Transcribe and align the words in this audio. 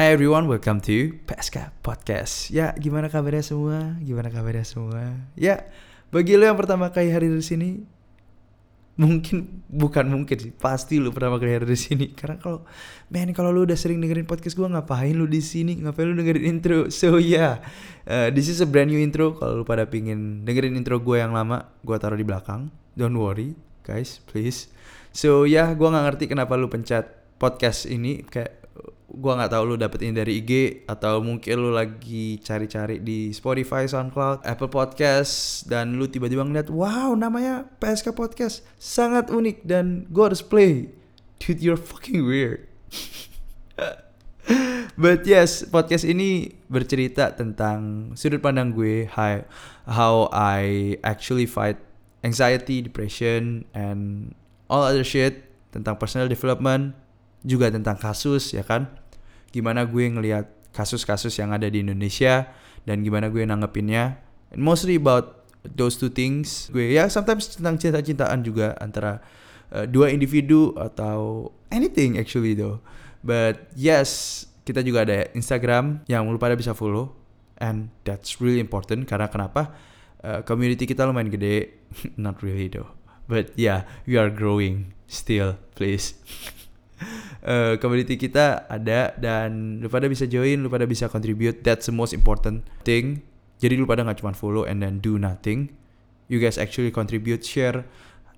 Hi 0.00 0.16
everyone, 0.16 0.48
welcome 0.48 0.80
to 0.88 1.12
PSK 1.28 1.76
Podcast. 1.84 2.48
Ya, 2.48 2.72
gimana 2.72 3.12
kabarnya 3.12 3.44
semua? 3.44 4.00
Gimana 4.00 4.32
kabarnya 4.32 4.64
semua? 4.64 5.12
Ya, 5.36 5.68
bagi 6.08 6.40
lo 6.40 6.48
yang 6.48 6.56
pertama 6.56 6.88
kali 6.88 7.12
hadir 7.12 7.28
di 7.28 7.44
sini, 7.44 7.84
mungkin 8.96 9.60
bukan 9.68 10.08
mungkin 10.08 10.40
sih, 10.40 10.56
pasti 10.56 10.96
lu 10.96 11.12
pertama 11.12 11.36
kali 11.36 11.52
hadir 11.52 11.68
di 11.68 11.76
sini. 11.76 12.16
Karena 12.16 12.40
kalau, 12.40 12.64
men, 13.12 13.28
kalau 13.36 13.52
lu 13.52 13.68
udah 13.68 13.76
sering 13.76 14.00
dengerin 14.00 14.24
podcast 14.24 14.56
gua, 14.56 14.72
ngapain 14.72 15.12
lu 15.12 15.28
di 15.28 15.44
sini? 15.44 15.76
Ngapain 15.76 16.08
lu 16.08 16.16
dengerin 16.16 16.48
intro? 16.48 16.88
So 16.88 17.20
yeah, 17.20 17.60
uh, 18.08 18.32
this 18.32 18.48
is 18.48 18.64
a 18.64 18.68
brand 18.72 18.88
new 18.88 19.04
intro. 19.04 19.36
Kalau 19.36 19.60
lu 19.60 19.64
pada 19.68 19.84
pingin 19.84 20.48
dengerin 20.48 20.80
intro 20.80 20.96
gue 20.96 21.20
yang 21.20 21.36
lama, 21.36 21.76
gua 21.84 22.00
taruh 22.00 22.16
di 22.16 22.24
belakang. 22.24 22.72
Don't 22.96 23.20
worry, 23.20 23.52
guys, 23.84 24.24
please. 24.24 24.72
So 25.12 25.44
ya, 25.44 25.68
yeah, 25.68 25.68
gua 25.76 25.92
nggak 25.92 26.04
ngerti 26.08 26.24
kenapa 26.32 26.56
lu 26.56 26.72
pencet 26.72 27.20
podcast 27.36 27.84
ini 27.84 28.24
kayak 28.24 28.59
gua 29.10 29.34
nggak 29.38 29.50
tahu 29.50 29.74
lu 29.74 29.76
dapetin 29.76 30.14
dari 30.14 30.38
IG 30.38 30.84
atau 30.86 31.18
mungkin 31.18 31.54
lu 31.58 31.70
lagi 31.74 32.38
cari-cari 32.38 33.02
di 33.02 33.34
Spotify, 33.34 33.90
SoundCloud, 33.90 34.46
Apple 34.46 34.70
Podcast 34.70 35.64
dan 35.66 35.98
lu 35.98 36.06
tiba-tiba 36.06 36.46
ngeliat 36.46 36.70
wow 36.70 37.12
namanya 37.18 37.66
PSK 37.82 38.14
Podcast 38.14 38.62
sangat 38.78 39.34
unik 39.34 39.66
dan 39.66 40.06
gua 40.08 40.30
harus 40.30 40.42
play. 40.42 40.94
Dude, 41.40 41.58
you're 41.58 41.80
fucking 41.80 42.22
weird. 42.22 42.68
But 45.00 45.24
yes, 45.24 45.64
podcast 45.64 46.04
ini 46.04 46.52
bercerita 46.68 47.32
tentang 47.32 48.12
sudut 48.12 48.44
pandang 48.44 48.76
gue, 48.76 49.08
how, 49.08 49.48
how 49.88 50.28
I 50.28 50.96
actually 51.00 51.48
fight 51.48 51.80
anxiety, 52.20 52.84
depression, 52.84 53.64
and 53.72 54.34
all 54.68 54.84
other 54.84 55.06
shit 55.06 55.48
tentang 55.72 55.96
personal 55.96 56.28
development, 56.28 56.92
juga 57.40 57.72
tentang 57.72 57.96
kasus 57.96 58.52
ya 58.52 58.60
kan 58.60 58.92
gimana 59.50 59.86
gue 59.86 60.06
ngelihat 60.06 60.46
kasus-kasus 60.70 61.34
yang 61.38 61.50
ada 61.50 61.66
di 61.66 61.82
Indonesia 61.82 62.46
dan 62.86 63.02
gimana 63.02 63.28
gue 63.28 63.42
nanggepinnya. 63.42 64.22
And 64.50 64.62
mostly 64.62 64.98
about 64.98 65.46
those 65.66 65.98
two 65.98 66.10
things. 66.10 66.70
Gue 66.72 66.94
ya 66.94 67.06
sometimes 67.10 67.50
tentang 67.54 67.76
cinta-cintaan 67.76 68.40
juga 68.46 68.74
antara 68.80 69.20
uh, 69.74 69.86
dua 69.86 70.10
individu 70.10 70.74
atau 70.78 71.50
anything 71.74 72.16
actually 72.16 72.56
though. 72.56 72.80
But 73.20 73.70
yes 73.76 74.44
kita 74.64 74.86
juga 74.86 75.04
ada 75.04 75.26
Instagram 75.34 76.06
yang 76.06 76.30
lu 76.30 76.38
pada 76.38 76.54
bisa 76.54 76.72
follow 76.72 77.12
and 77.60 77.92
that's 78.06 78.40
really 78.40 78.62
important 78.62 79.04
karena 79.04 79.28
kenapa? 79.28 79.74
Uh, 80.20 80.44
community 80.44 80.84
kita 80.84 81.04
lumayan 81.04 81.32
gede. 81.32 81.72
Not 82.20 82.40
really 82.40 82.70
though. 82.70 82.92
But 83.30 83.54
yeah 83.54 83.86
we 84.06 84.16
are 84.16 84.32
growing 84.32 84.96
still 85.10 85.58
please 85.74 86.14
uh, 87.44 87.74
community 87.80 88.16
kita 88.16 88.68
ada 88.68 89.14
dan 89.16 89.80
lu 89.80 89.88
pada 89.88 90.06
bisa 90.06 90.24
join, 90.28 90.60
lu 90.60 90.68
pada 90.68 90.84
bisa 90.84 91.08
contribute. 91.08 91.64
That's 91.64 91.88
the 91.88 91.94
most 91.96 92.12
important 92.12 92.64
thing. 92.84 93.24
Jadi 93.60 93.76
lu 93.76 93.84
pada 93.84 94.04
nggak 94.04 94.24
cuma 94.24 94.32
follow 94.32 94.64
and 94.64 94.80
then 94.80 95.04
do 95.04 95.20
nothing. 95.20 95.72
You 96.30 96.40
guys 96.40 96.56
actually 96.56 96.94
contribute, 96.94 97.44
share. 97.44 97.84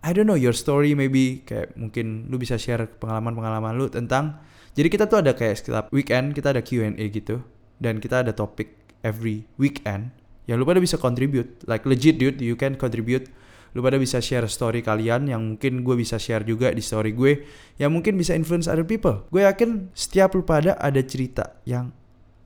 I 0.03 0.11
don't 0.11 0.27
know 0.27 0.39
your 0.39 0.57
story 0.57 0.99
maybe 0.99 1.47
kayak 1.47 1.79
mungkin 1.79 2.27
lu 2.27 2.41
bisa 2.41 2.59
share 2.59 2.91
pengalaman-pengalaman 2.99 3.79
lu 3.79 3.87
tentang. 3.87 4.43
Jadi 4.75 4.89
kita 4.89 5.07
tuh 5.07 5.23
ada 5.23 5.37
kayak 5.37 5.63
setiap 5.63 5.87
weekend 5.93 6.33
kita 6.33 6.51
ada 6.51 6.65
Q&A 6.65 6.97
gitu 7.13 7.45
dan 7.79 8.01
kita 8.03 8.25
ada 8.27 8.33
topik 8.33 8.73
every 9.05 9.45
weekend 9.61 10.11
yang 10.51 10.59
lu 10.59 10.67
pada 10.67 10.83
bisa 10.83 10.99
contribute. 10.99 11.63
Like 11.71 11.87
legit 11.87 12.19
dude, 12.19 12.43
you 12.43 12.59
can 12.59 12.75
contribute 12.75 13.31
lu 13.73 13.81
pada 13.81 13.97
bisa 13.97 14.21
share 14.21 14.45
story 14.49 14.85
kalian 14.85 15.33
yang 15.33 15.57
mungkin 15.57 15.81
gue 15.81 15.97
bisa 15.97 16.21
share 16.21 16.45
juga 16.45 16.73
di 16.73 16.85
story 16.85 17.17
gue 17.17 17.45
yang 17.81 17.89
mungkin 17.93 18.21
bisa 18.21 18.37
influence 18.37 18.69
other 18.69 18.85
people. 18.85 19.25
Gue 19.33 19.49
yakin 19.49 19.89
setiap 19.97 20.37
lu 20.37 20.45
pada 20.45 20.77
ada 20.77 21.01
cerita 21.01 21.61
yang 21.65 21.93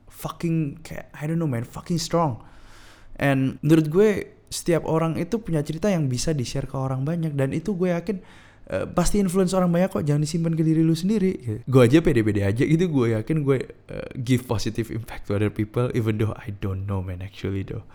fucking 0.07 0.81
kayak 0.81 1.11
I 1.13 1.27
don't 1.27 1.37
know 1.37 1.49
man 1.49 1.67
fucking 1.67 1.99
strong. 1.99 2.39
And 3.19 3.59
menurut 3.59 3.91
gue 3.91 4.09
setiap 4.47 4.87
orang 4.87 5.19
itu 5.19 5.43
punya 5.43 5.59
cerita 5.59 5.91
yang 5.91 6.07
bisa 6.07 6.31
di 6.31 6.47
share 6.47 6.67
ke 6.67 6.75
orang 6.79 7.03
banyak. 7.03 7.35
Dan 7.35 7.51
itu 7.51 7.75
gue 7.75 7.91
yakin 7.91 8.23
Uh, 8.67 8.83
pasti 8.83 9.15
influence 9.23 9.55
orang 9.55 9.71
banyak 9.71 9.87
kok 9.87 10.03
jangan 10.03 10.27
disimpan 10.27 10.51
ke 10.51 10.59
diri 10.59 10.83
lu 10.83 10.91
sendiri. 10.91 11.63
Gue 11.63 11.87
aja 11.87 12.03
pede-pede 12.03 12.43
aja 12.43 12.67
gitu 12.67 12.91
gue 12.91 13.15
yakin 13.15 13.47
gue 13.47 13.63
uh, 13.63 14.11
give 14.19 14.43
positive 14.43 14.91
impact 14.91 15.31
to 15.31 15.39
other 15.39 15.47
people 15.47 15.87
even 15.95 16.19
though 16.19 16.35
I 16.35 16.51
don't 16.51 16.83
know 16.83 16.99
man 16.99 17.23
actually 17.23 17.63
though. 17.63 17.87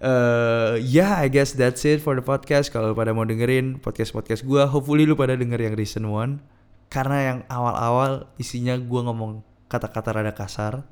Uh, 0.00 0.80
yeah 0.80 1.20
I 1.20 1.28
guess 1.28 1.52
that's 1.52 1.84
it 1.84 2.00
for 2.00 2.16
the 2.16 2.24
podcast. 2.24 2.72
Kalau 2.72 2.96
pada 2.96 3.12
mau 3.12 3.28
dengerin 3.28 3.84
podcast 3.84 4.16
podcast 4.16 4.48
gue 4.48 4.64
hopefully 4.64 5.04
lu 5.04 5.12
pada 5.12 5.36
denger 5.36 5.60
yang 5.60 5.76
recent 5.76 6.08
one. 6.08 6.40
Karena 6.88 7.18
yang 7.20 7.38
awal-awal 7.52 8.32
isinya 8.40 8.80
gue 8.80 9.00
ngomong 9.04 9.44
kata-kata 9.68 10.24
rada 10.24 10.32
kasar. 10.32 10.88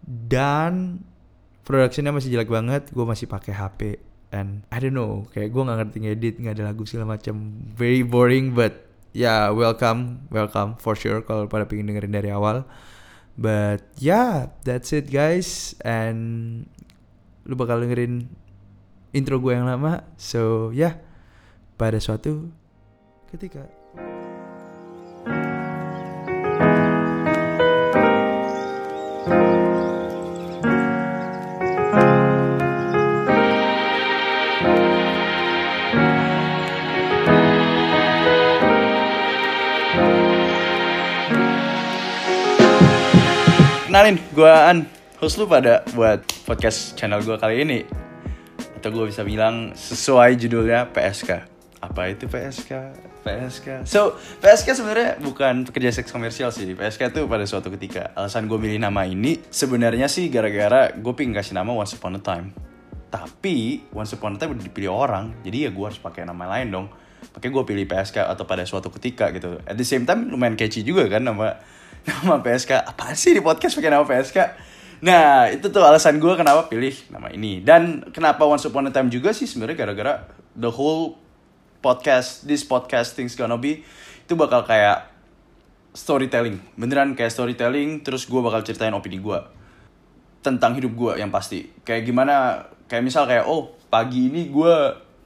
Dan 0.00 1.04
productionnya 1.68 2.14
masih 2.14 2.32
jelek 2.32 2.48
banget 2.48 2.88
gue 2.88 3.04
masih 3.04 3.28
pakai 3.28 3.52
HP 3.52 3.80
and 4.34 4.66
I 4.72 4.82
don't 4.82 4.96
know 4.96 5.26
kayak 5.30 5.54
gue 5.54 5.62
nggak 5.62 5.78
ngerti 5.82 5.98
ngedit 6.02 6.34
nggak 6.42 6.54
ada 6.58 6.64
lagu 6.72 6.82
segala 6.88 7.18
macam 7.18 7.62
very 7.74 8.02
boring 8.02 8.54
but 8.56 8.86
ya 9.16 9.22
yeah, 9.22 9.42
welcome 9.54 10.26
welcome 10.28 10.76
for 10.76 10.98
sure 10.98 11.22
kalau 11.22 11.46
pada 11.46 11.64
pengen 11.64 11.88
dengerin 11.90 12.14
dari 12.14 12.30
awal. 12.32 12.66
But 13.36 13.84
yeah 14.00 14.48
that's 14.64 14.96
it 14.96 15.12
guys. 15.12 15.76
And 15.84 16.64
lu 17.44 17.52
bakal 17.52 17.84
dengerin 17.84 18.32
intro 19.12 19.38
gue 19.38 19.52
yang 19.52 19.68
lama. 19.68 20.08
So 20.16 20.72
yeah 20.72 21.00
pada 21.76 22.00
suatu 22.00 22.48
ketika 23.28 23.68
kenalin, 44.06 44.22
gue 44.38 44.46
An, 44.46 44.78
host 45.18 45.34
lu 45.34 45.50
pada 45.50 45.82
buat 45.90 46.22
podcast 46.46 46.94
channel 46.94 47.26
gue 47.26 47.34
kali 47.42 47.66
ini. 47.66 47.82
Atau 48.78 48.94
gue 48.94 49.10
bisa 49.10 49.26
bilang 49.26 49.74
sesuai 49.74 50.38
judulnya 50.38 50.94
PSK. 50.94 51.42
Apa 51.82 52.14
itu 52.14 52.30
PSK? 52.30 52.70
PSK. 53.26 53.82
So, 53.82 54.14
PSK 54.38 54.78
sebenarnya 54.78 55.18
bukan 55.18 55.66
pekerja 55.66 55.90
seks 55.90 56.14
komersial 56.14 56.54
sih. 56.54 56.70
PSK 56.78 57.18
itu 57.18 57.26
pada 57.26 57.42
suatu 57.50 57.66
ketika. 57.74 58.14
Alasan 58.14 58.46
gue 58.46 58.54
milih 58.54 58.78
nama 58.78 59.02
ini 59.10 59.42
sebenarnya 59.50 60.06
sih 60.06 60.30
gara-gara 60.30 60.94
gue 60.94 61.12
pengen 61.18 61.34
kasih 61.34 61.58
nama 61.58 61.74
Once 61.74 61.98
Upon 61.98 62.14
a 62.14 62.22
Time. 62.22 62.54
Tapi 63.10 63.90
Once 63.90 64.14
Upon 64.14 64.34
a 64.34 64.38
Time 64.38 64.54
udah 64.54 64.70
dipilih 64.70 64.94
orang, 64.94 65.34
jadi 65.42 65.66
ya 65.66 65.70
gue 65.74 65.82
harus 65.82 65.98
pakai 65.98 66.22
nama 66.22 66.46
lain 66.46 66.70
dong. 66.70 66.86
Pakai 67.34 67.50
gue 67.50 67.62
pilih 67.66 67.90
PSK 67.90 68.22
atau 68.22 68.46
pada 68.46 68.62
suatu 68.62 68.86
ketika 68.86 69.34
gitu. 69.34 69.58
At 69.66 69.74
the 69.74 69.82
same 69.82 70.06
time 70.06 70.30
lumayan 70.30 70.54
catchy 70.54 70.86
juga 70.86 71.10
kan 71.10 71.26
nama 71.26 71.58
nama 72.06 72.38
PSK 72.38 72.86
apa 72.86 73.12
sih 73.18 73.34
di 73.34 73.42
podcast 73.42 73.74
pakai 73.74 73.90
nama 73.90 74.06
PSK 74.06 74.38
nah 74.96 75.50
itu 75.52 75.68
tuh 75.68 75.84
alasan 75.84 76.16
gue 76.16 76.32
kenapa 76.40 76.72
pilih 76.72 76.96
nama 77.12 77.28
ini. 77.28 77.60
Dan 77.60 78.00
kenapa 78.16 78.48
Once 78.48 78.64
Upon 78.64 78.88
a 78.88 78.92
Time 78.92 79.12
juga 79.12 79.36
sih 79.36 79.44
sebenarnya 79.44 79.84
gara-gara 79.84 80.24
the 80.56 80.72
whole 80.72 81.20
podcast 81.84 82.48
this 82.48 82.64
podcast 82.64 83.12
things 83.12 83.36
gonna 83.36 83.60
be 83.60 83.84
itu 84.24 84.32
bakal 84.32 84.64
kayak 84.64 85.12
storytelling. 85.92 86.64
Beneran 86.80 87.12
kayak 87.12 87.28
storytelling 87.28 88.00
terus 88.00 88.24
gue 88.24 88.40
bakal 88.40 88.64
ceritain 88.64 88.96
opini 88.96 89.20
gue 89.20 89.36
tentang 90.40 90.72
hidup 90.72 90.96
gue 90.96 91.12
yang 91.20 91.28
pasti. 91.28 91.68
Kayak 91.84 92.02
gimana 92.08 92.34
kayak 92.88 93.04
misal 93.04 93.28
kayak 93.28 93.44
oh 93.44 93.76
pagi 93.92 94.32
ini 94.32 94.48
gue 94.48 94.74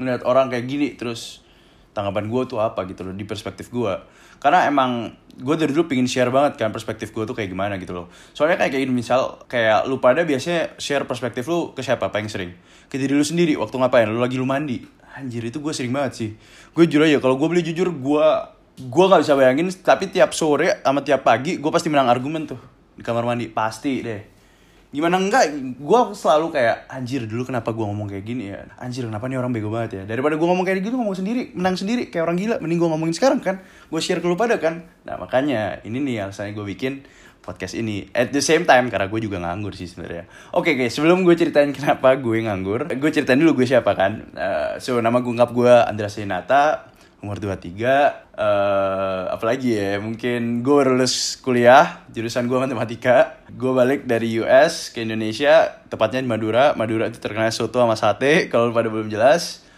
ngeliat 0.02 0.26
orang 0.26 0.50
kayak 0.50 0.66
gini 0.66 0.98
terus 0.98 1.46
tanggapan 1.90 2.30
gue 2.30 2.42
tuh 2.46 2.62
apa 2.62 2.86
gitu 2.86 3.02
loh 3.02 3.14
di 3.14 3.26
perspektif 3.26 3.68
gue 3.74 3.92
karena 4.40 4.64
emang 4.64 5.12
gue 5.36 5.54
dari 5.56 5.70
dulu 5.76 5.92
pingin 5.92 6.08
share 6.08 6.32
banget 6.32 6.56
kan 6.56 6.72
perspektif 6.72 7.12
gue 7.12 7.28
tuh 7.28 7.36
kayak 7.36 7.52
gimana 7.52 7.76
gitu 7.76 7.92
loh. 7.92 8.06
Soalnya 8.32 8.56
kayak 8.56 8.72
kayak 8.72 8.88
misal 8.88 9.36
kayak 9.44 9.84
lu 9.84 10.00
pada 10.00 10.24
biasanya 10.24 10.80
share 10.80 11.04
perspektif 11.04 11.44
lu 11.44 11.76
ke 11.76 11.84
siapa 11.84 12.08
paling 12.08 12.32
sering? 12.32 12.56
Ke 12.88 12.96
diri 12.96 13.12
lu 13.12 13.24
sendiri 13.24 13.52
waktu 13.60 13.76
ngapain? 13.76 14.08
Lu 14.08 14.16
lagi 14.16 14.40
lu 14.40 14.48
mandi? 14.48 14.80
Anjir 15.12 15.44
itu 15.44 15.60
gue 15.60 15.72
sering 15.76 15.92
banget 15.92 16.12
sih. 16.16 16.30
Gue 16.72 16.88
jujur 16.88 17.04
aja 17.04 17.20
kalau 17.20 17.36
gue 17.36 17.48
beli 17.52 17.60
jujur 17.60 17.92
gue 17.92 18.26
gue 18.80 19.04
nggak 19.04 19.20
bisa 19.20 19.36
bayangin 19.36 19.68
tapi 19.84 20.08
tiap 20.08 20.32
sore 20.32 20.80
sama 20.80 21.04
tiap 21.04 21.20
pagi 21.20 21.60
gue 21.60 21.68
pasti 21.68 21.92
menang 21.92 22.08
argumen 22.08 22.48
tuh 22.48 22.60
di 22.96 23.04
kamar 23.04 23.28
mandi. 23.28 23.52
Pasti 23.52 24.00
deh 24.00 24.39
gimana 24.90 25.22
enggak? 25.22 25.54
Gue 25.78 26.00
selalu 26.18 26.50
kayak 26.50 26.90
anjir 26.90 27.22
dulu 27.30 27.46
kenapa 27.46 27.70
gue 27.70 27.86
ngomong 27.86 28.10
kayak 28.10 28.24
gini 28.26 28.50
ya? 28.50 28.66
Anjir 28.82 29.06
kenapa 29.06 29.30
nih 29.30 29.38
orang 29.38 29.54
bego 29.54 29.70
banget 29.70 30.02
ya? 30.02 30.02
Daripada 30.02 30.34
gue 30.34 30.46
ngomong 30.46 30.66
kayak 30.66 30.82
gitu 30.82 30.98
ngomong 30.98 31.14
sendiri 31.14 31.54
menang 31.54 31.78
sendiri 31.78 32.10
kayak 32.10 32.26
orang 32.26 32.36
gila. 32.38 32.56
Mending 32.58 32.78
gue 32.82 32.90
ngomongin 32.90 33.14
sekarang 33.14 33.38
kan? 33.38 33.62
Gue 33.86 34.02
share 34.02 34.18
ke 34.18 34.26
lu 34.26 34.34
pada 34.34 34.58
kan? 34.58 34.82
Nah 35.06 35.14
makanya 35.14 35.78
ini 35.86 36.02
nih 36.02 36.26
alasannya 36.26 36.58
gue 36.58 36.66
bikin 36.74 37.06
podcast 37.40 37.78
ini. 37.78 38.10
At 38.10 38.34
the 38.34 38.42
same 38.42 38.66
time 38.66 38.90
karena 38.90 39.06
gue 39.06 39.20
juga 39.22 39.38
nganggur 39.38 39.78
sih 39.78 39.86
sebenarnya. 39.86 40.26
Oke 40.58 40.74
okay, 40.74 40.84
guys 40.84 40.92
sebelum 40.98 41.22
gue 41.22 41.38
ceritain 41.38 41.70
kenapa 41.70 42.18
gue 42.18 42.42
nganggur 42.42 42.90
gue 42.90 43.10
ceritain 43.14 43.38
dulu 43.38 43.62
gue 43.62 43.66
siapa 43.70 43.94
kan? 43.94 44.26
Uh, 44.34 44.74
so 44.82 44.98
nama 44.98 45.22
gue 45.22 45.30
ngap 45.30 45.54
gue 45.54 45.70
Andra 45.86 46.10
Senata 46.10 46.89
umur 47.20 47.36
23 47.36 47.76
eh 47.76 49.22
apalagi 49.28 49.76
ya 49.76 50.00
mungkin 50.00 50.64
gue 50.64 50.80
lulus 50.88 51.36
kuliah 51.44 52.04
jurusan 52.08 52.48
gue 52.48 52.56
matematika. 52.56 53.44
Gue 53.52 53.76
balik 53.76 54.08
dari 54.08 54.40
US 54.40 54.88
ke 54.90 55.04
Indonesia 55.04 55.84
tepatnya 55.92 56.24
di 56.24 56.28
Madura. 56.28 56.72
Madura 56.74 57.12
itu 57.12 57.20
terkenal 57.20 57.52
soto 57.52 57.80
sama 57.80 57.96
sate 57.96 58.48
kalau 58.48 58.72
pada 58.72 58.88
belum 58.88 59.12
jelas. 59.12 59.68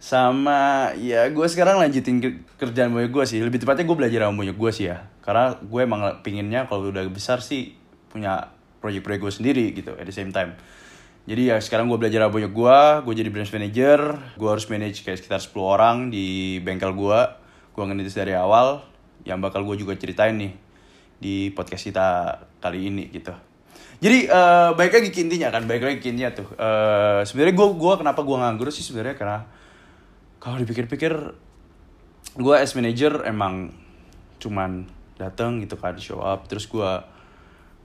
Sama 0.00 0.94
ya 0.96 1.26
gue 1.28 1.46
sekarang 1.50 1.82
lanjutin 1.82 2.22
ke- 2.22 2.40
kerjaan 2.56 2.94
banyak 2.94 3.10
gue 3.10 3.24
sih. 3.26 3.42
Lebih 3.42 3.66
tepatnya 3.66 3.84
gue 3.84 3.96
belajar 3.98 4.20
sama 4.30 4.34
banyak 4.38 4.56
gue 4.56 4.70
sih 4.70 4.86
ya. 4.88 5.10
Karena 5.20 5.58
gue 5.58 5.80
emang 5.82 6.22
pinginnya 6.22 6.70
kalau 6.70 6.88
udah 6.88 7.04
besar 7.10 7.42
sih 7.42 7.74
punya 8.08 8.48
project-project 8.80 9.22
gue 9.22 9.32
sendiri 9.32 9.64
gitu 9.76 9.92
at 9.94 10.08
the 10.08 10.14
same 10.14 10.32
time 10.32 10.56
jadi 11.30 11.54
ya 11.54 11.56
sekarang 11.62 11.86
gue 11.86 11.94
belajar 11.94 12.26
apa 12.26 12.42
gue, 12.42 12.78
gue 13.06 13.14
jadi 13.14 13.30
branch 13.30 13.54
manager, 13.54 14.18
gue 14.34 14.48
harus 14.50 14.66
manage 14.66 15.06
kayak 15.06 15.22
sekitar 15.22 15.38
10 15.38 15.54
orang 15.62 15.96
di 16.10 16.58
bengkel 16.58 16.90
gue. 16.90 17.20
Gue 17.70 17.84
ngenitis 17.86 18.18
dari 18.18 18.34
awal, 18.34 18.82
yang 19.22 19.38
bakal 19.38 19.62
gue 19.62 19.78
juga 19.78 19.94
ceritain 19.94 20.34
nih 20.34 20.58
di 21.22 21.54
podcast 21.54 21.86
kita 21.86 22.08
kali 22.58 22.90
ini 22.90 23.14
gitu. 23.14 23.30
Jadi 24.02 24.26
eh 24.26 24.70
baik 24.74 24.90
lagi 24.90 25.14
intinya 25.14 25.54
kan, 25.54 25.70
baik 25.70 25.82
lagi 25.86 26.02
intinya 26.02 26.34
tuh. 26.34 26.50
Eh 26.58 27.22
sebenarnya 27.22 27.54
gue 27.54 27.68
gua 27.78 27.94
kenapa 27.94 28.26
gue 28.26 28.34
nganggur 28.34 28.74
sih 28.74 28.82
sebenarnya 28.82 29.14
karena 29.14 29.38
kalau 30.42 30.58
dipikir-pikir 30.58 31.14
gue 32.42 32.54
as 32.58 32.74
manager 32.74 33.22
emang 33.22 33.70
cuman 34.42 34.82
datang 35.14 35.62
gitu 35.62 35.78
kan 35.78 35.94
show 36.00 36.18
up 36.18 36.50
terus 36.50 36.66
gue 36.66 36.90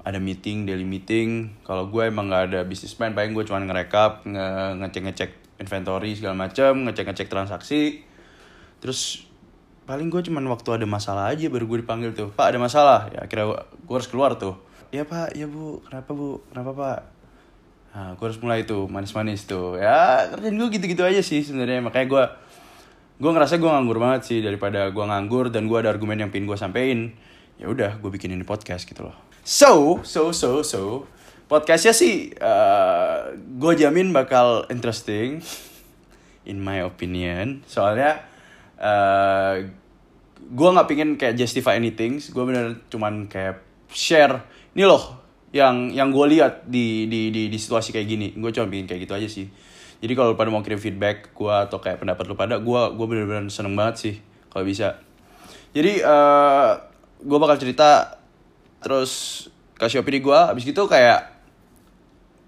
ada 0.05 0.21
meeting 0.21 0.69
daily 0.69 0.85
meeting. 0.85 1.49
Kalau 1.65 1.89
gue 1.89 2.05
emang 2.05 2.29
nggak 2.29 2.53
ada 2.53 2.59
business 2.61 2.93
plan 2.93 3.17
paling 3.17 3.33
gue 3.33 3.41
cuma 3.41 3.57
ngerekap 3.57 4.21
nge 4.29 4.47
ngecek 4.77 5.01
ngecek 5.09 5.31
inventory 5.57 6.13
segala 6.13 6.37
macam 6.37 6.85
ngecek 6.85 7.05
ngecek 7.09 7.27
transaksi. 7.27 8.05
Terus 8.77 9.25
paling 9.89 10.13
gue 10.13 10.21
cuman 10.29 10.45
waktu 10.53 10.69
ada 10.77 10.85
masalah 10.85 11.33
aja 11.33 11.49
baru 11.49 11.65
gue 11.65 11.81
dipanggil 11.81 12.13
tuh 12.13 12.29
pak 12.29 12.53
ada 12.53 12.61
masalah. 12.61 13.09
Ya 13.09 13.25
kira 13.25 13.49
gue 13.65 13.95
harus 13.97 14.05
keluar 14.05 14.37
tuh. 14.37 14.61
Ya 14.93 15.09
pak. 15.09 15.33
Ya 15.33 15.49
bu. 15.49 15.81
Kenapa 15.89 16.13
bu? 16.13 16.45
Kenapa 16.53 16.71
pak? 16.77 16.99
Nah 17.97 18.13
gue 18.13 18.25
harus 18.29 18.37
mulai 18.45 18.61
tuh 18.61 18.85
manis-manis 18.85 19.49
tuh. 19.49 19.81
Ya 19.81 20.29
kerjaan 20.29 20.53
gue 20.61 20.69
gitu-gitu 20.69 21.01
aja 21.01 21.25
sih 21.25 21.41
sebenarnya. 21.41 21.81
Makanya 21.81 22.07
gue 22.13 22.23
gue 23.25 23.31
ngerasa 23.33 23.57
gue 23.57 23.69
nganggur 23.73 23.97
banget 23.97 24.21
sih 24.29 24.39
daripada 24.45 24.85
gue 24.93 25.01
nganggur 25.01 25.49
dan 25.49 25.65
gue 25.65 25.77
ada 25.81 25.89
argumen 25.89 26.21
yang 26.21 26.29
pin 26.29 26.45
gue 26.45 26.53
sampein. 26.53 27.17
Ya 27.57 27.65
udah 27.73 27.97
gue 27.97 28.09
bikin 28.13 28.37
ini 28.37 28.45
podcast 28.45 28.85
gitu 28.85 29.09
loh 29.09 29.25
so 29.45 30.01
so 30.01 30.33
so 30.33 30.65
so 30.65 31.05
podcastnya 31.45 31.93
sih 31.93 32.33
uh, 32.41 33.29
gue 33.37 33.73
jamin 33.77 34.09
bakal 34.09 34.65
interesting 34.73 35.45
in 36.45 36.61
my 36.61 36.81
opinion. 36.81 37.61
Soalnya 37.69 38.25
uh, 38.81 39.61
gue 40.45 40.69
nggak 40.69 40.87
pingin 40.89 41.09
kayak 41.17 41.37
justify 41.37 41.77
anything 41.77 42.21
gue 42.21 42.43
bener 42.45 42.81
cuman 42.89 43.29
kayak 43.29 43.61
share. 43.93 44.41
Ini 44.73 44.85
loh 44.89 45.21
yang 45.53 45.93
yang 45.93 46.09
gue 46.09 46.25
lihat 46.37 46.65
di, 46.65 47.05
di 47.05 47.29
di 47.29 47.49
di 47.49 47.57
situasi 47.57 47.93
kayak 47.93 48.07
gini. 48.07 48.27
Gue 48.33 48.49
cuma 48.49 48.69
pingin 48.69 48.89
kayak 48.89 49.05
gitu 49.05 49.13
aja 49.13 49.27
sih. 49.29 49.45
Jadi 50.01 50.13
kalau 50.13 50.37
pada 50.37 50.49
mau 50.53 50.61
kirim 50.65 50.81
feedback 50.81 51.33
gue 51.33 51.53
atau 51.53 51.77
kayak 51.81 52.01
pendapat 52.01 52.25
lu 52.29 52.37
pada 52.37 52.61
gue 52.61 52.81
gue 52.97 53.05
bener-bener 53.05 53.49
seneng 53.53 53.77
banget 53.77 53.95
sih 53.97 54.15
kalau 54.49 54.65
bisa. 54.65 55.01
Jadi 55.77 56.01
uh, 56.01 56.81
gue 57.21 57.37
bakal 57.41 57.57
cerita 57.61 58.14
terus 58.85 59.11
kasih 59.81 60.05
opini 60.05 60.21
gue 60.21 60.37
abis 60.37 60.61
gitu 60.61 60.85
kayak 60.85 61.33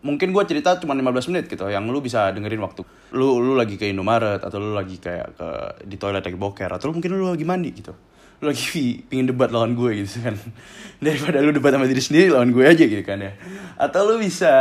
mungkin 0.05 0.29
gue 0.29 0.43
cerita 0.45 0.77
cuma 0.77 0.93
15 0.93 1.33
menit 1.33 1.49
gitu 1.49 1.65
yang 1.65 1.89
lu 1.89 1.97
bisa 1.97 2.29
dengerin 2.29 2.61
waktu 2.61 2.85
lu 3.17 3.41
lu 3.41 3.57
lagi 3.57 3.79
ke 3.79 3.89
Indomaret 3.89 4.43
atau 4.43 4.61
lu 4.61 4.77
lagi 4.77 5.01
kayak 5.01 5.27
ke 5.33 5.47
di 5.89 5.97
toilet 5.97 6.21
lagi 6.21 6.37
boker 6.37 6.69
atau 6.69 6.91
lu 6.91 7.01
mungkin 7.01 7.17
lu 7.17 7.31
lagi 7.31 7.47
mandi 7.47 7.71
gitu. 7.71 7.95
Lu 8.43 8.51
lagi 8.51 8.67
pingin 9.09 9.31
debat 9.31 9.47
lawan 9.47 9.73
gue 9.73 10.03
gitu 10.03 10.27
kan. 10.27 10.35
Daripada 11.03 11.39
lu 11.39 11.55
debat 11.55 11.71
sama 11.71 11.87
diri 11.87 12.03
sendiri 12.03 12.27
lawan 12.35 12.51
gue 12.51 12.65
aja 12.67 12.83
gitu 12.83 13.03
kan 13.07 13.23
ya. 13.23 13.31
Atau 13.79 14.11
lu 14.11 14.19
bisa 14.19 14.53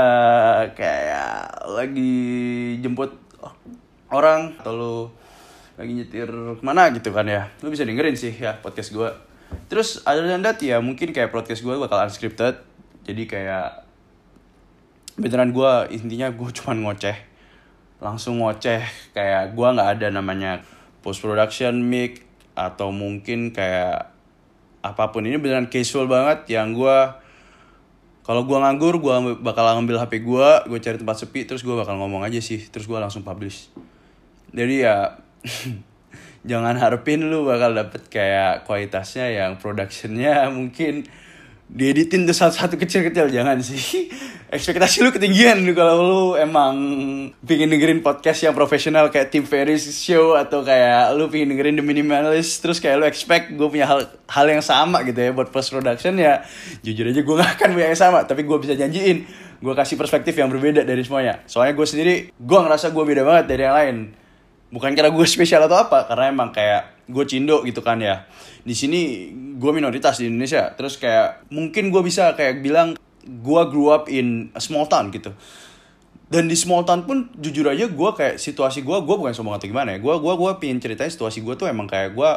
kayak 0.79 1.67
lagi 1.75 2.15
jemput 2.81 3.19
orang 4.15 4.55
atau 4.63 4.73
lu 4.73 4.97
lagi 5.77 5.93
nyetir 5.93 6.31
ke 6.31 6.63
mana 6.63 6.89
gitu 6.95 7.11
kan 7.11 7.27
ya. 7.27 7.51
Lu 7.61 7.69
bisa 7.69 7.83
dengerin 7.83 8.15
sih 8.15 8.33
ya 8.33 8.63
podcast 8.63 8.95
gue 8.95 9.11
terus 9.67 10.03
other 10.07 10.27
than 10.27 10.43
that 10.43 10.59
ya 10.63 10.79
mungkin 10.79 11.11
kayak 11.11 11.35
podcast 11.35 11.63
gue 11.63 11.75
bakal 11.75 11.99
unscripted. 12.03 12.63
Jadi 13.07 13.23
kayak 13.31 13.87
beneran 15.17 15.55
gue 15.55 15.73
intinya 15.95 16.31
gue 16.31 16.49
cuman 16.63 16.87
ngoceh. 16.87 17.17
Langsung 18.03 18.43
ngoceh 18.43 18.83
kayak 19.17 19.57
gue 19.57 19.69
nggak 19.69 19.91
ada 19.99 20.07
namanya 20.13 20.63
post 21.01 21.23
production 21.23 21.81
mic 21.81 22.27
atau 22.57 22.91
mungkin 22.91 23.55
kayak 23.55 24.13
apa 24.83 25.05
pun. 25.11 25.27
Ini 25.27 25.39
beneran 25.39 25.71
casual 25.71 26.07
banget 26.07 26.47
yang 26.51 26.77
gue 26.77 26.99
kalau 28.27 28.43
gue 28.43 28.59
nganggur 28.59 28.99
gue 28.99 29.39
bakal 29.39 29.71
ngambil 29.79 30.03
hp 30.03 30.13
gue 30.19 30.49
gue 30.67 30.79
cari 30.83 30.99
tempat 30.99 31.15
sepi 31.15 31.47
terus 31.47 31.63
gue 31.63 31.71
bakal 31.79 31.95
ngomong 31.95 32.27
aja 32.27 32.43
sih 32.43 32.59
terus 32.59 32.91
gue 32.91 32.99
langsung 32.99 33.23
publish. 33.23 33.71
Jadi 34.51 34.83
ya 34.83 35.15
jangan 36.47 36.79
harapin 36.79 37.27
lu 37.27 37.45
bakal 37.45 37.75
dapet 37.75 38.07
kayak 38.07 38.65
kualitasnya 38.65 39.27
yang 39.35 39.59
productionnya 39.59 40.47
mungkin 40.57 41.05
dieditin 41.67 42.31
tuh 42.31 42.37
satu-satu 42.37 42.79
kecil-kecil 42.79 43.27
jangan 43.35 43.59
sih. 43.59 44.07
Ekspektasi 44.55 45.03
lu 45.03 45.11
ketinggian 45.11 45.67
lu 45.67 45.75
kalau 45.75 45.95
lu 45.99 46.23
emang 46.39 46.79
pingin 47.43 47.67
dengerin 47.67 47.99
podcast 47.99 48.47
yang 48.47 48.55
profesional 48.55 49.11
kayak 49.11 49.35
Tim 49.35 49.43
Ferriss 49.43 49.91
show 49.91 50.39
atau 50.39 50.63
kayak 50.63 51.19
lu 51.19 51.27
pingin 51.27 51.51
dengerin 51.51 51.75
The 51.75 51.83
Minimalist 51.83 52.63
terus 52.63 52.79
kayak 52.79 53.03
lu 53.03 53.05
expect 53.11 53.51
gue 53.59 53.67
punya 53.67 53.91
hal 53.91 54.07
hal 54.07 54.47
yang 54.47 54.63
sama 54.63 55.03
gitu 55.03 55.19
ya 55.19 55.35
buat 55.35 55.51
post 55.51 55.75
production 55.75 56.15
ya 56.15 56.47
jujur 56.87 57.11
aja 57.11 57.21
gue 57.27 57.35
gak 57.43 57.51
akan 57.59 57.69
punya 57.75 57.91
yang 57.91 57.99
sama. 57.99 58.23
Tapi 58.23 58.47
gue 58.47 58.59
bisa 58.63 58.79
janjiin 58.79 59.27
gue 59.59 59.75
kasih 59.75 59.99
perspektif 59.99 60.39
yang 60.39 60.47
berbeda 60.47 60.87
dari 60.87 61.03
semuanya. 61.03 61.43
Soalnya 61.51 61.75
gue 61.75 61.87
sendiri 61.91 62.15
gue 62.31 62.59
ngerasa 62.63 62.95
gue 62.95 63.03
beda 63.03 63.27
banget 63.27 63.45
dari 63.51 63.63
yang 63.67 63.75
lain 63.75 63.97
bukan 64.71 64.93
karena 64.99 65.11
gue 65.15 65.27
spesial 65.35 65.65
atau 65.67 65.79
apa 65.79 66.07
karena 66.11 66.33
emang 66.33 66.51
kayak 66.51 67.07
gue 67.07 67.25
cindo 67.27 67.63
gitu 67.63 67.81
kan 67.83 68.03
ya. 68.03 68.27
Di 68.67 68.75
sini 68.75 69.31
gue 69.57 69.71
minoritas 69.71 70.19
di 70.19 70.27
Indonesia. 70.27 70.75
Terus 70.75 70.99
kayak 70.99 71.47
mungkin 71.55 71.95
gue 71.95 72.03
bisa 72.03 72.35
kayak 72.35 72.63
bilang 72.63 72.99
gue 73.27 73.63
grew 73.71 73.91
up 73.91 74.11
in 74.11 74.51
a 74.55 74.61
small 74.63 74.91
town 74.91 75.15
gitu. 75.15 75.31
Dan 76.27 76.51
di 76.51 76.59
small 76.59 76.83
town 76.83 77.07
pun 77.07 77.31
jujur 77.39 77.71
aja 77.71 77.87
gue 77.87 78.11
kayak 78.19 78.43
situasi 78.43 78.83
gue 78.83 78.97
gue 78.99 79.15
bukan 79.15 79.31
sombong 79.31 79.59
atau 79.59 79.71
gimana 79.71 79.95
ya. 79.95 79.99
Gue 80.03 80.19
gue 80.19 80.35
gue 80.35 80.51
pingin 80.59 80.83
ceritain 80.83 81.11
situasi 81.11 81.47
gue 81.47 81.55
tuh 81.55 81.71
emang 81.71 81.87
kayak 81.87 82.19
gue 82.19 82.31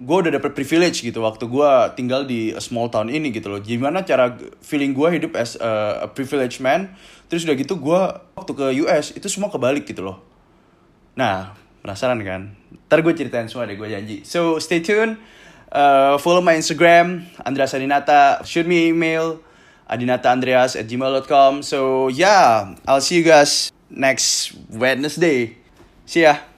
gue 0.00 0.16
udah 0.16 0.32
dapet 0.32 0.56
privilege 0.56 1.04
gitu 1.04 1.20
waktu 1.20 1.44
gue 1.44 1.70
tinggal 1.92 2.24
di 2.24 2.56
a 2.56 2.60
small 2.60 2.92
town 2.92 3.08
ini 3.08 3.32
gitu 3.32 3.48
loh. 3.48 3.60
Gimana 3.60 4.04
cara 4.04 4.36
feeling 4.60 4.92
gue 4.92 5.08
hidup 5.16 5.32
as 5.36 5.56
a, 5.56 6.04
a 6.04 6.08
privileged 6.12 6.60
man. 6.60 6.92
Terus 7.32 7.48
udah 7.48 7.56
gitu 7.56 7.80
gue 7.80 8.00
waktu 8.36 8.52
ke 8.52 8.66
US 8.84 9.16
itu 9.16 9.28
semua 9.32 9.48
kebalik 9.48 9.88
gitu 9.88 10.04
loh. 10.04 10.20
Nah 11.16 11.56
penasaran 11.80 12.20
kan? 12.22 12.52
Ntar 12.86 13.00
gue 13.00 13.12
ceritain 13.16 13.48
semua 13.48 13.64
deh 13.64 13.76
gue 13.76 13.88
janji. 13.88 14.22
So 14.26 14.60
stay 14.60 14.84
tune 14.84 15.16
uh, 15.72 16.18
follow 16.18 16.42
my 16.42 16.58
Instagram 16.58 17.24
Andreas 17.46 17.72
Adinata. 17.72 18.44
Shoot 18.44 18.66
me 18.66 18.90
email 18.90 19.40
adinataandreas 19.90 20.78
at 20.78 20.86
gmail.com 20.86 21.66
so 21.66 22.06
yeah 22.14 22.78
I'll 22.86 23.02
see 23.02 23.18
you 23.18 23.26
guys 23.26 23.74
next 23.90 24.54
Wednesday. 24.70 25.58
See 26.06 26.22
ya 26.26 26.49